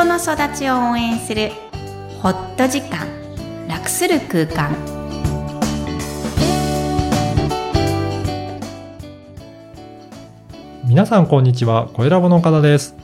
[0.00, 1.50] 人の育ちを応援する
[2.22, 3.06] ホット時間
[3.68, 4.74] 楽する空間
[10.86, 12.94] 皆さんこんにちは、小ラボの岡田です。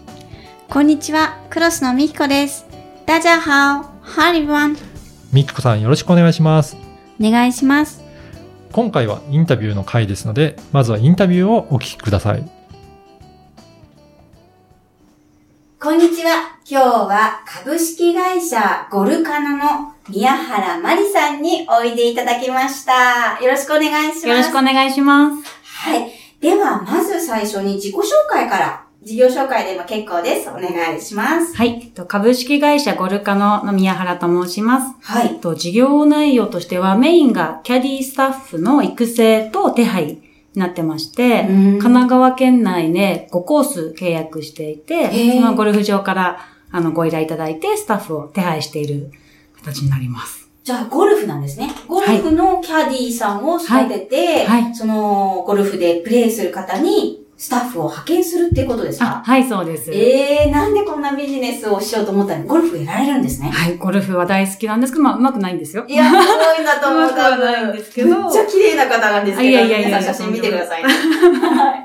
[0.70, 2.66] こんにちはクロスのみきこです
[3.04, 3.42] 大家好
[4.00, 4.78] ハリワン
[5.34, 6.78] みきこさんよろしくお願いします。
[7.20, 8.02] お願いします
[8.72, 12.50] 今回はインタビューの回ですので、まずはインタビューをお聞きください。
[15.78, 16.55] こんにちは。
[16.68, 23.40] 今日は株式会社ゴルカナの宮原まりさんにおいでいただきました。
[23.40, 24.28] よろしくお願いします。
[24.28, 25.44] よろしくお願いします。
[25.62, 26.10] はい。
[26.40, 30.48] では、まず最初に自己紹介から、事業紹介でも結構です。
[30.48, 31.56] お願いします。
[31.56, 31.82] はい。
[31.84, 34.92] えっと株式会社ゴルカノの宮原と申します。
[35.02, 35.38] はいえっ。
[35.38, 40.22] と事業内容としてはメインがキャディスタッフの育成と手配に
[40.56, 49.10] なってまして、神奈川県内で5コース契約していて、ーそのゴルフ場からあのご依頼いただいてスタッフを手配している
[49.56, 50.48] 形になります。
[50.64, 51.70] じゃあ、ゴルフなんですね。
[51.86, 59.18] ゴルフのキャディーさんを育てて、はいはいその、ゴルフでプレイする方に、スタッフを派遣するっていうことですか？
[59.18, 59.92] あはい、そうです。
[59.92, 62.46] えー、なんでこんなビジネスをしようと思ったの？
[62.46, 63.50] ゴルフやられるんですね。
[63.50, 65.84] はい、ゴルフは大好きなんですけど、まあ、うまくないんですよ。
[65.86, 66.18] いや、すご
[66.54, 67.02] いなと思う。
[67.02, 70.88] うまくはないんですけどめっちゃ綺麗な方なんですけど、あいやいやいや皆さん写真見てくださいね。
[70.88, 71.84] はい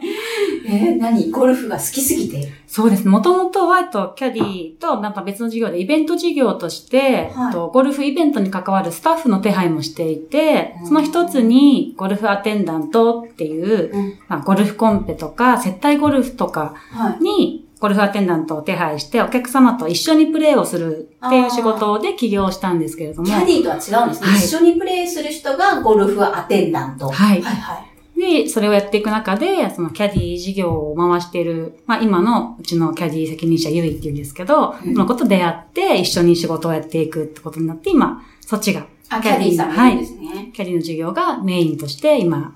[0.71, 1.29] えー、何？
[1.31, 2.51] ゴルフが好きすぎて？
[2.65, 3.09] そうですね。
[3.09, 14.19] もともとは、えっと、キャディとなんか別の事業でイベント事業として、はいとゴルフイベントに関わるスタッフの手配もしていてうん、その一つにゴルフアテンダントっていう、うん。
[14.29, 17.23] まあ、ゴルフコンペとか接待ゴルフとかはい。
[17.23, 23.27] にゴルフアテンダントを手配してお客様と一緒にプレーをするっていう仕事で起業したんですけれども。
[23.27, 24.29] キャディーとは違うんですね。
[24.29, 27.09] はい一緒にプレイする人がゴルフアテンダント。
[27.09, 27.90] はいはいはい。
[28.21, 40.51] で、それをやっていく中で、そのキャディ事業を回している、まあ今のうちのキャディ責任者ゆいっていうんですけど、うんそのこと出会って一緒に仕事をやっていくってことになって、今、そっちが、あ、キャディーさんですね。
[40.53, 42.53] キャディの事業がメインとして今、は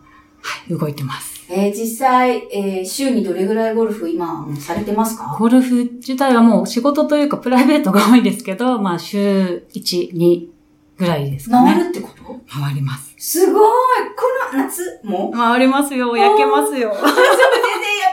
[0.70, 1.36] い、動いてます。
[1.50, 5.36] えー、実際、えー、週にどれぐらいゴルフ今されてますか？
[5.40, 10.48] ゴルフ自体はもう仕事というかプライベートが多いですけど、まあ週1、2
[10.98, 11.74] ぐらいですかね。
[11.74, 12.40] 回るってこと？
[12.48, 13.14] 回ります。
[13.18, 13.64] すごい
[14.16, 15.32] この夏も？
[15.32, 16.92] 回りますよ、焼けますよ。
[16.92, 17.26] 全然焼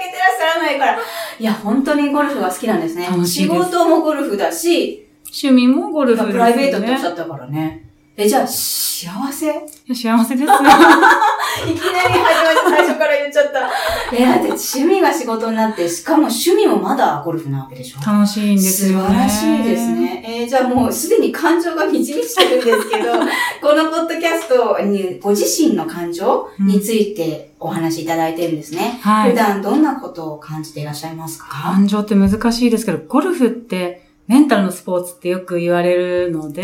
[0.04, 0.98] けてらっしゃらないから。
[1.38, 3.06] いや、本当にゴルフが好きなんですね。
[3.06, 6.32] 楽しいです仕事もゴルフだし、趣味もゴルフです、ね。
[6.32, 7.81] プライベートっておっしゃったからね。
[8.14, 9.46] え、じゃあ、幸せ？
[9.48, 10.48] いきなり幸せですよ。
[10.52, 13.70] 始まって最初から言っちゃった。
[14.14, 18.04] え、だって趣味が仕事になって、しかも趣味もまだゴルフなわけでしょ？
[18.06, 19.04] 楽しいんです素よ、ね。
[19.06, 19.88] 晴らしいです。
[19.92, 20.24] ね。
[20.28, 23.12] えーじゃあもうすでに感情が満ち満ちてるんですけど、
[23.62, 28.98] このポッドキャストにご自身の感情についてお話しいただいてるんですね。
[29.02, 31.46] はい普段どんなことを感じていらっしゃいますか？
[31.48, 36.62] 感情って難しいですけど、ゴルフってメンタルのスポーツってよく言われるのそうで、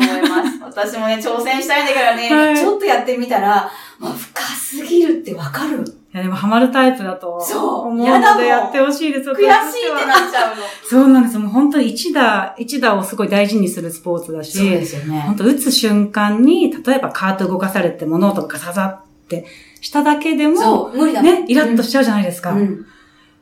[0.00, 0.17] 思います。
[0.78, 5.84] 私もね、挑戦したいんだからね、はいちょっとやってみたら、まあ、深すぎるってわかる。
[6.14, 8.04] いやでもハマるタイプだとそう思うの
[8.38, 9.30] でやってほしいです。
[9.30, 10.62] 悔しいってなっちゃうの。
[10.88, 11.40] そうなんですよ。
[11.40, 15.36] もう本当に一打、一打をすごい大事にするスポーツだし、そうですよね本。
[15.36, 19.44] 当打つ瞬間に、例えばカート動かされて物音がガサガサって
[19.80, 22.52] しただけでも、そう、無理だね、イラッとしちゃうじゃないですか。
[22.52, 22.86] うん。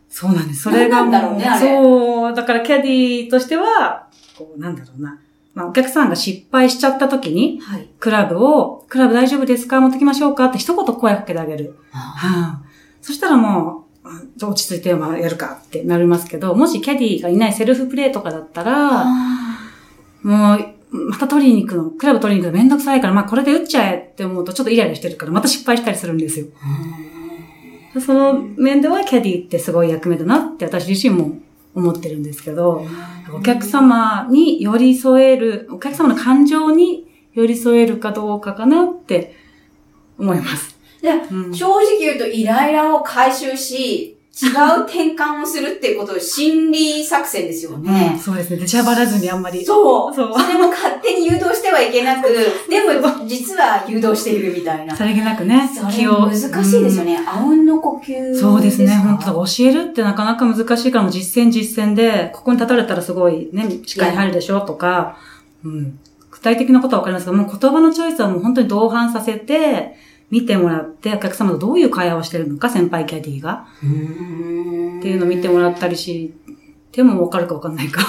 [0.09, 0.63] そうなんです。
[0.63, 2.35] それがもうなんなんだろうねそう。
[2.35, 5.21] だからキャディとしては、こう、なんだろうな。
[5.57, 7.89] まあ、お客さんが失敗しちゃった時に、はい。
[7.99, 9.81] クラブを、クラブ大丈夫ですか？
[9.81, 10.45] 持ってきましょうか？
[10.45, 11.79] って一言声かけてあげる。
[11.93, 12.63] あはあ、
[13.01, 19.59] そしたらもう、落ち着いてまあやるかってなりますけど、もしキャディがいないセルフプレイとかだったら、あ
[20.23, 20.77] もう、
[21.11, 26.47] また取りに行くの、クラブ取りに行くのめんどくさいから、まあこれで打っちゃえって思うとちょっとイライラしてるから、また失敗したりするんですよ。
[27.95, 28.01] ー。
[28.01, 31.39] その面ではキャディってすごい役目だなって私自身も
[31.77, 32.85] 思ってるんですけど、
[33.33, 39.37] お客様に寄り添える、お客様の感情に寄り添えるかどうかかなって
[40.19, 40.75] 思います。
[41.03, 48.21] でうん正直言うとイライラを回収し、違う転換をするっていうことを心理作戦ですよね。
[48.23, 48.59] そうですね。
[48.59, 49.65] 出しゃばらずにあんまり。
[49.65, 50.15] そう。
[50.15, 52.29] そうそれも勝手に誘導してはいけなく、
[52.69, 54.95] でも実は誘導しているみたいな。
[54.95, 57.19] さりげなくね、それ難しいですよね。
[57.27, 65.17] あうんの呼吸ですかそうですね、本当だ教えるってなかなか難しいから実践実践で、ここに立たれたらすごいね、視界に入るでしょとか、
[65.65, 65.99] うん。
[66.31, 69.97] 具体的なことはわかりますけど、もう言葉のチョイスはもう本当に同伴させて、
[70.31, 73.67] 見てもらって、お客様とどういう会話をしてるのか、先輩キャディが。
[73.79, 76.35] っていうのを見てもらったりし、
[76.93, 78.03] でもわかるかわかんないか。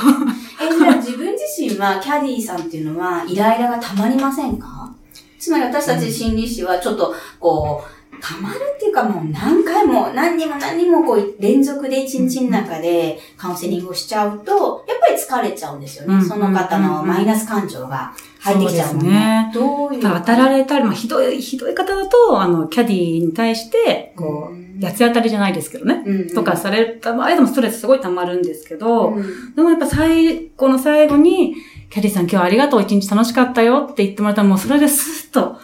[0.62, 4.94] え、じゃあ自分自身はキャディーさんっていうのはイライラがたまりませんか？
[5.38, 16.16] つまり私たち心理師はちょっとこう、たまるっていうかもう何回も何にも何にもこう連続で一日の中でカウンセリングをしちゃうと、やっぱり疲れちゃうんですよね。
[16.16, 18.14] うんその方のマイナス感情が
[18.54, 19.52] 入ってきちゃうもんね。
[19.54, 20.02] どういう。
[20.02, 26.04] 当たられたり、まあ、ひどい、ひどい方だと、あの、キャディに対して、こうんう、八つ当たりじゃないですけどね。
[26.06, 31.56] うんうんとかされた場合でもストレスすごい溜まるんですけど、うんでもやっぱ最後の最後に、
[31.90, 35.60] キャディさん今日ありがとう、一日楽しかったよって言ってもらったらもうそれでスッと、あ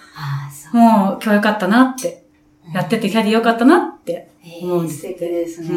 [0.49, 0.75] あ、そう。
[0.75, 2.23] もう今日よかったなって、
[2.73, 4.29] やっててキャディよかったなって。
[4.45, 5.67] えー、うん素敵ですね。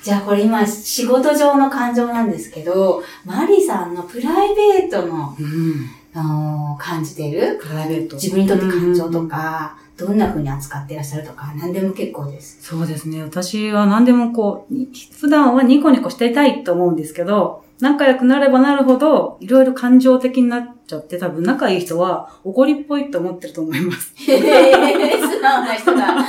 [0.00, 5.90] うじゃあこれ今仕事上の感情なんですけど、マリさんのプライベートの、うん。
[6.12, 7.60] あのー感じている？
[7.62, 8.16] プライベート。
[8.16, 12.58] 自分にとって感情とか、どんな風に扱っていらっしゃるとか、何でも結構です。
[12.62, 13.22] そうですね。
[13.22, 14.88] 私は何でもこう、に
[15.20, 24.12] 普段はニコニコしていたいと思うんですけど、仲良くなればなるほど、いろいろ感情的になっちゃって、多分仲いい人は怒りっぽいと思ってると思います。
[24.16, 26.26] へえ、素直な人が、なんか、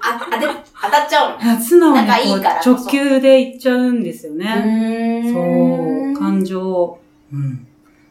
[0.00, 0.46] あ、当て、
[0.82, 2.08] 当たっちゃう素直に
[2.64, 5.22] 直球で言っちゃうんですようね。
[5.32, 7.00] そう、感情を。
[7.32, 7.66] うん。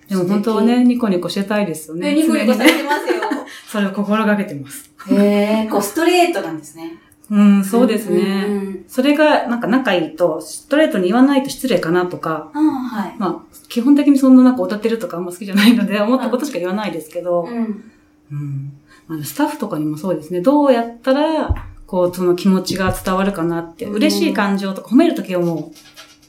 [0.07, 2.13] でも本当はね、ニコニコしてたいですよね。
[2.13, 3.21] ね、ニコニコされてますよ。
[3.71, 4.91] それを心がけてます。
[5.09, 6.99] へえ、こう、ストレートなんですね。
[7.31, 8.45] うん、そうですうんね。
[8.45, 13.15] うんそれが、なんか仲いいと、ストレートに言わないと失礼かなとか、はい。
[13.17, 17.91] まあ、基本的にそんななんか歌ってるとかあんま好きじゃないので、思ったことしか言わないですけど、うん。
[18.33, 18.73] うん。
[19.07, 20.41] まあ、スタッフとかにもそうですね。
[20.41, 21.55] どうやったら、
[21.87, 25.71] こう、その気持ちが伝わるかなって、うん嬉しい感情とか褒めるときはも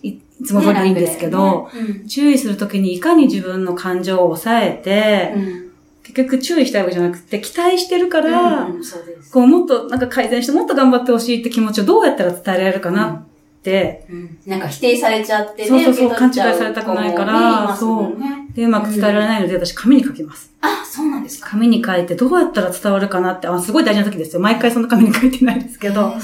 [0.05, 5.62] う、いいつも通りでいいんですけど、ね注意するときにいかに自分の感情を抑えて、うん
[6.03, 9.03] 結局注意したいわけじゃなくて、期待してるから、うんそう。
[9.33, 13.25] こう、もっとなんか改善して、もっと頑張ってほしいって気持ちをどうやったら伝えられるかなっ
[13.63, 14.39] て、うん。
[14.47, 15.69] なんか否定されちゃってね。
[15.69, 18.49] そうそうそう勘違いされたくないからねいますもんね。
[18.55, 18.69] で、う。
[18.69, 20.53] まく伝えられないので、私紙に書きます。
[20.61, 21.51] あ、そうなんですか。
[21.51, 24.43] 紙に書いてどうやったら伝わるかなって、あ、すごい大事な時ですよ。
[24.43, 26.15] 毎回その紙に書いてないですけど。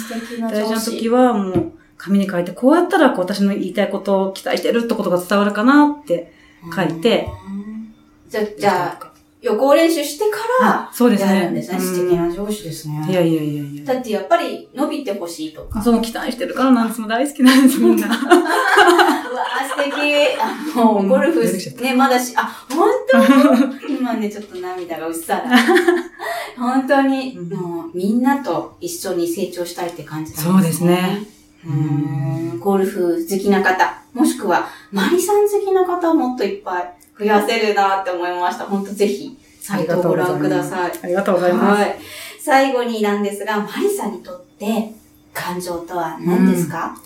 [0.41, 6.33] 大事な時はもう紙に書いて、こうやったらこう私の言いたいことを期待してるってことが伝わるかなって
[6.75, 7.95] 書いて、うん。
[8.29, 9.08] じゃ、じゃあ、
[9.41, 11.79] 予行練習してから、あそうですねやるんですね。
[11.79, 13.07] うん素敵な上司ですね。
[13.09, 13.85] いやいやいやいや。
[13.85, 15.81] だってやっぱり伸びてほしいとか。
[15.81, 18.07] その期待してるからなんですも大好きなんです、みんな。
[18.09, 20.41] うわー素敵。
[20.41, 25.51] あの、ゴルフ出てきちゃっ、ね、まだし、あ、本当今ね、ちょっと涙がうっさら。
[26.59, 30.53] 本当に、うんもう、みんなと一緒に成長したいって感じなんですね。
[30.53, 31.38] そうですね。
[31.67, 38.65] うーんゴルフ好きな方、もしくは、マリさん好きな方をもっといっぱい増やせるなって思いました。
[38.65, 40.93] 本当ぜひ、サイトをご覧ください。
[41.03, 41.83] ありがとうございます。
[41.83, 41.97] はい。
[42.41, 44.93] 最後になんですが、マリさんにとって、
[45.35, 46.97] 感情とは何ですか、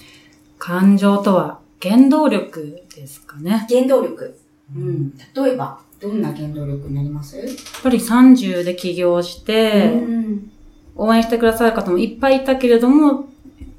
[0.59, 3.67] 感情とは原動力ですかね。
[3.69, 4.39] 原動力。
[4.75, 5.19] うん。
[5.35, 7.37] 例えば、どんな原動力になります？
[7.37, 7.47] やっ
[7.83, 10.51] ぱり30で起業して、うん。
[10.95, 13.29] 応援してくださる方もいっぱいいたけれども、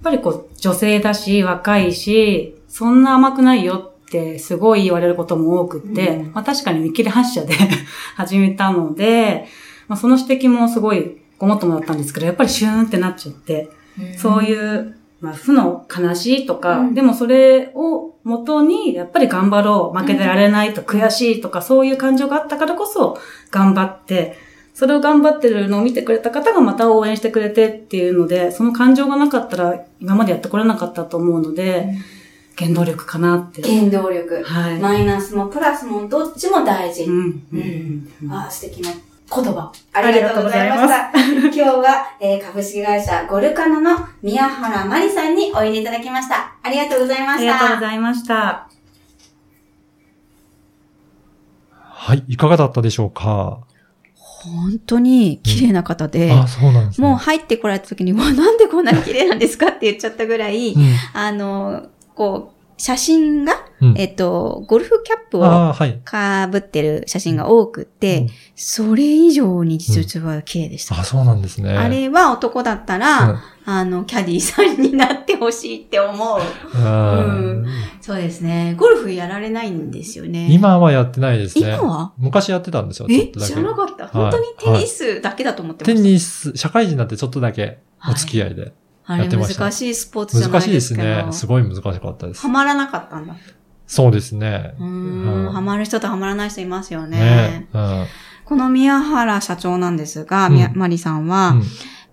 [0.04, 6.32] ぱりこう、女性だし、若いし、そんな甘くないよってすごい言われることも多くって、うん。
[6.34, 7.56] まあ確かに見切り発車で
[8.16, 9.48] 始めたので、
[9.88, 13.70] まあその指摘もすごいごもっともだったんですけど、やっぱりシューンってなっちゃって、
[14.18, 16.94] そういう、まあ負の悲しいとか、うん。
[16.94, 23.18] でもそれを元に、やっぱり頑張ろう、負けてられないと悔しいとか、そういう感情があったからこそ
[23.52, 24.38] 頑張って、
[24.74, 31.94] それを頑張ってるのを見てくれた方がまた応援してくれてっていうので、その感情がなかったら今までやってこれなかったと思うので、
[32.58, 33.62] 原動力かなって。
[33.62, 34.44] 原動力。
[34.44, 34.80] はい。
[34.80, 37.04] マイナスもプラスもどっちも大事。
[37.04, 37.44] うん。
[37.54, 39.72] うんうんあー素敵な言葉。
[39.94, 41.10] ありがとうございました。
[41.18, 46.52] 今日は、えー株式会社ゴルカナの宮原まりさんにおいでいただきました。
[46.64, 47.54] ありがとうございました。
[47.56, 48.68] ありがとうございました。
[51.80, 52.24] はい。
[52.28, 53.60] いかがだったでしょうか？
[54.50, 57.08] 本当に綺麗な方で、あ、そうなんですね。
[57.08, 66.00] もう入ってこられた時に、 わ、なんでこんなに綺麗なんですかって言っちゃったぐらい、うんあの、こう、写真が、うんえっと、ゴルフキャップをああ、はい。
[66.04, 71.00] かぶってる写真が多くて、うんそれ以上に実は綺麗でした。
[71.00, 71.76] あ、そうなんですね。
[71.76, 76.40] あれは男だったら、あの、キャディーさんになってほしいって思う。
[76.78, 77.66] うん
[78.00, 78.76] そうですね。
[78.78, 80.48] ゴルフやられないんですよね。
[80.52, 81.78] 今はやってないですね。
[81.80, 82.14] 今は？
[82.18, 83.28] 昔やってたんですよ、え。
[83.28, 84.04] 知らなかった。
[84.04, 84.46] はい本当に
[84.78, 86.10] テニスだけだと思ってまテした。
[86.10, 88.74] ニス、社会人になってちょっとだけお付き合いで。
[89.06, 91.26] あれやってました難しいスポーツじゃな難しいですいですか。
[91.26, 91.32] ね。
[91.34, 92.48] すごい難しかったですは。
[92.50, 93.36] まらなかったんだ。
[93.88, 94.76] そうですね。
[94.80, 95.54] うんん。
[95.54, 97.20] はまる人とはまらない人いますよね。
[97.20, 98.06] ねうん
[98.46, 101.64] この宮原社長なんですが、うんマリさんは、うん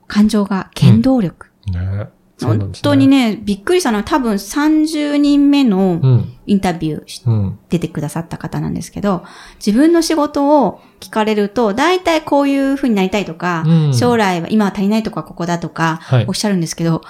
[0.07, 1.47] 感情が原動力。
[1.73, 6.37] ねそうなん本当にね、びっくりしたのは多分30人目のうん。
[6.47, 7.59] インタビューしうん。
[7.69, 9.25] 出てくださった方なんですけど、
[9.65, 17.03] 自分の仕事を聞かれると、大体こういう風になりたいとか、うん将来は今は足りないとかここだとか、はいおっしゃるんですけど、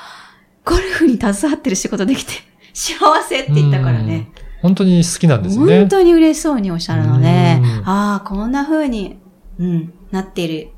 [0.64, 2.33] ゴルフに携わってる仕事できて、
[2.75, 4.29] 幸せって言ったからね。
[4.62, 5.81] 本当に好きなんですよね。
[5.81, 9.19] 本当に嬉しそうにおっしゃるのでうん、ああ、こんな風に、
[9.59, 10.71] うん、なっている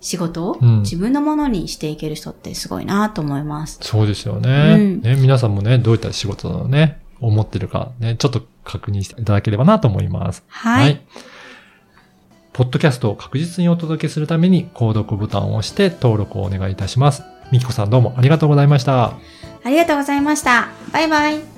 [0.00, 3.78] 仕事をうん自分のものにしていける人ってすごいなと思います。
[3.82, 5.16] そうですよね,、うんね。
[5.16, 10.44] 皆さんもね、どういった仕事をね、思ってるかね、ちょっと確認していただければなと思います。
[10.48, 11.00] はい。
[12.52, 17.22] ポッドキャストを確実にお届けするために、購読ボタンを押して登録をお願いいたします。
[17.52, 19.14] みきこさんどうもありがとうございました。
[19.64, 20.68] ありがとうございました。
[20.92, 21.57] バイバイ。